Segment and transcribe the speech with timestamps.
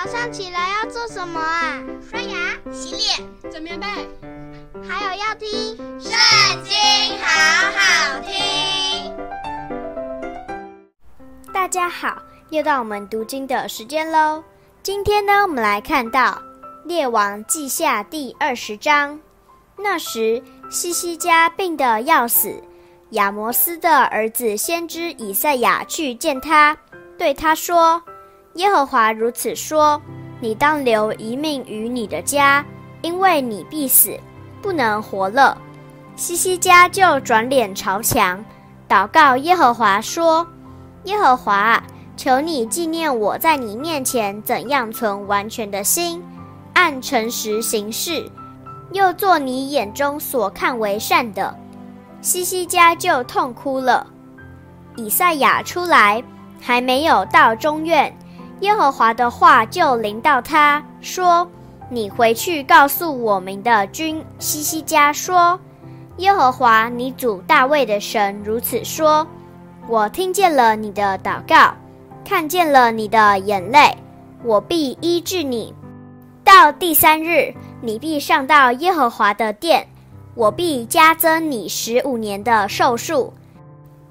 [0.00, 1.82] 早上起来要做什么啊？
[2.08, 3.86] 刷牙、洗脸、整棉被，
[4.88, 5.48] 还有要听
[6.00, 6.12] 《圣
[6.62, 6.72] 经》，
[7.20, 7.26] 好
[7.74, 9.12] 好听。
[11.52, 14.44] 大家好，又到我们读经的时间喽。
[14.84, 16.30] 今天呢，我们来看到
[16.84, 19.18] 《列王记下》第二十章。
[19.76, 20.40] 那时，
[20.70, 22.62] 西西家病得要死，
[23.10, 26.78] 亚摩斯的儿子先知以赛亚去见他，
[27.18, 28.00] 对他说。
[28.58, 30.02] 耶和华如此说
[30.42, 32.64] ：“你当留一命于你的家，
[33.02, 34.18] 因为你必死，
[34.60, 35.56] 不能活了。”
[36.16, 38.44] 西西家就转脸朝墙，
[38.88, 40.44] 祷告耶和华说
[41.04, 41.80] ：“耶和华，
[42.16, 46.20] 求你纪念我在你面前怎样存完全的心，
[46.74, 48.28] 按诚实行事，
[48.90, 51.56] 又做你眼中所看为善的。”
[52.20, 54.04] 西西家就痛哭了。
[54.96, 56.20] 以赛亚出来，
[56.60, 58.12] 还没有到中院。
[58.60, 61.48] 耶和华的话就临到他说
[61.88, 65.58] ：“你回去告诉我们的君西西家说，
[66.16, 69.24] 耶和华你祖大卫的神如此说：
[69.86, 71.72] 我听见了你的祷告，
[72.24, 73.96] 看见了你的眼泪，
[74.42, 75.72] 我必医治你。
[76.42, 79.86] 到第三日，你必上到耶和华的殿，
[80.34, 83.32] 我必加增你十五年的寿数，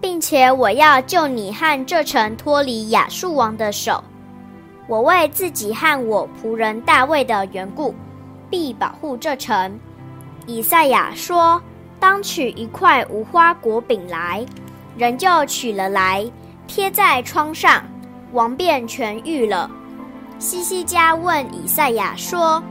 [0.00, 4.02] 并且我要救你和这城脱离亚述王的手。”
[4.88, 7.94] 我为自己和我仆人大卫的缘故，
[8.50, 9.78] 必保护这城。
[10.46, 11.62] 以赛亚说
[12.00, 14.44] ：“当取一块无花果饼来。”
[14.98, 16.30] 人就取了来，
[16.66, 17.82] 贴在窗上，
[18.32, 19.70] 王便痊愈了。
[20.38, 22.62] 西西家问以赛亚说：“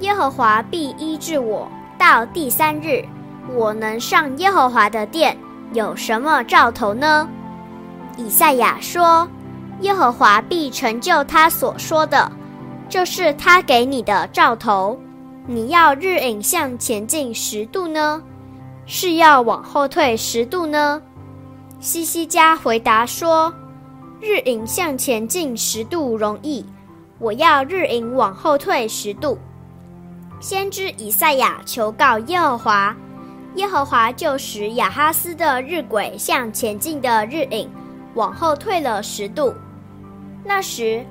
[0.00, 1.66] 耶和华必医治我，
[1.98, 3.02] 到第三日，
[3.56, 5.36] 我能上耶和华的殿，
[5.72, 7.26] 有什么兆头呢？”
[8.18, 9.26] 以赛亚说。
[9.80, 12.30] 耶和华必成就他所说的，
[12.88, 14.98] 这是他给你的兆头。
[15.46, 18.22] 你要日影向前进十度呢，
[18.86, 21.00] 是要往后退十度呢？
[21.80, 23.52] 西西家回答说：
[24.20, 26.64] 日影向前进十度容易，
[27.18, 29.38] 我要日影往后退十度。
[30.40, 32.94] 先知以赛亚求告耶和华，
[33.54, 37.68] 耶和华就使亚哈斯的日晷向前进的日影
[38.14, 39.54] 往后退了十度。
[40.44, 41.04] 那时，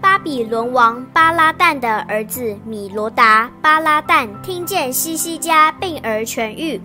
[0.00, 6.80] 巴比伦王巴拉旦的儿子米罗达巴拉旦听见西西家病而痊愈，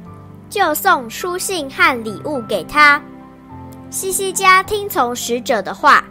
[0.50, 3.02] 就送书信和礼物给他。
[3.90, 6.04] 西西家听从使者的话，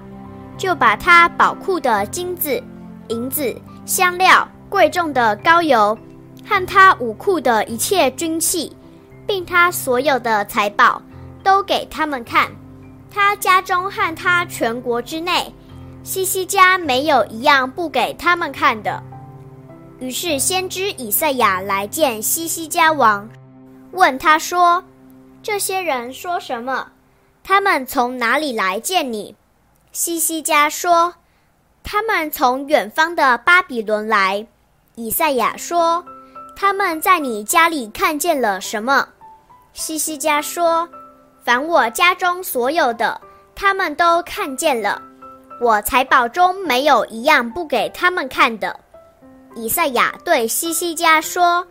[0.57, 2.63] 就把他宝库的金子、
[3.09, 3.55] 银子、
[3.85, 5.99] 香料、贵重的膏油，
[6.49, 8.75] 和他武库的一切军器，
[9.27, 11.03] 并他所有的财宝，
[11.43, 12.49] 都给他们看。
[13.13, 15.53] 他家中和他全国之内。
[16.05, 19.03] 西西家没有一样不给他们看的。
[20.01, 23.27] 于是先知以赛亚来见西西家王，
[23.93, 24.85] 问他说
[25.43, 26.89] ：“这些人说什么？
[27.43, 29.35] 他们从哪里来见你？”
[29.93, 31.15] 西西家说
[31.83, 34.47] ：“他们从远方的巴比伦来。”
[34.97, 36.05] 以赛亚说
[36.55, 39.09] ：“他们在你家里看见了什么？”
[39.73, 40.87] 西西家说
[41.43, 43.19] ：“凡我家中所有的，
[43.55, 45.01] 他们都看见了。”
[45.61, 48.79] 我财宝中没有一样不给他们看的。
[49.55, 51.65] 以赛亚对西西家说：“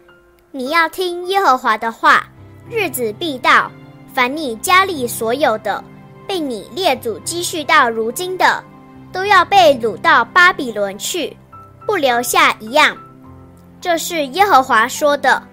[0.52, 2.26] 你要听耶和华的话，
[2.70, 3.70] 日子必到，
[4.14, 5.84] 凡你家里所有的，
[6.26, 8.64] 被你列祖积蓄到如今的，
[9.12, 11.36] 都要被掳到巴比伦去，
[11.86, 12.96] 不留下一样。
[13.82, 15.44] 这是耶和华说的，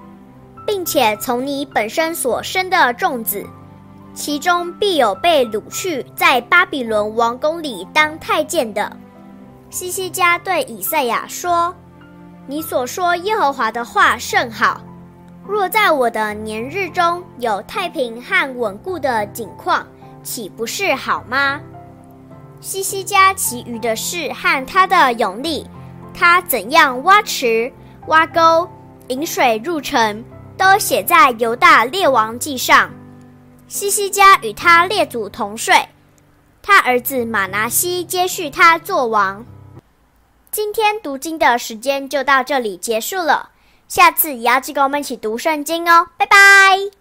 [0.65, 3.45] 并且从你本身所生的众子。”
[4.21, 8.95] 其中必有被掳去在巴比伦王宫里当太监的。
[9.71, 11.75] 西西家对以赛亚说
[12.47, 14.83] ：“你所说耶和华的话甚好。
[15.49, 19.87] 若在我的年日中有太平和稳固的景况，
[20.23, 21.59] 岂不是好吗？”
[22.61, 25.67] 西西家其余的事和他的勇力，
[26.13, 27.73] 他怎样挖池、
[28.09, 28.69] 挖沟、
[29.09, 30.23] 引水入城，
[30.59, 32.91] 都写在犹大列王记上。
[33.71, 35.89] 西西家与他列祖同睡，
[36.61, 39.47] 他儿子马拿西接续他做王。
[40.51, 43.51] 今天读经的时间就到这里结束了，
[43.87, 47.00] 下次也要记得跟我们一起读圣经哦，拜拜。